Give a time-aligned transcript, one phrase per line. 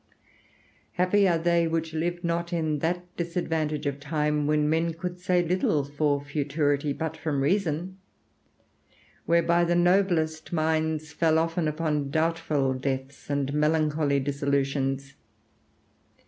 [0.93, 5.43] Happy are they which live not in that disadvantage of time, when men could say
[5.47, 7.99] little for futurity but from reason;
[9.27, 15.13] whereby the noblest minds fell often upon doubtful deaths and melancholy dissolutions.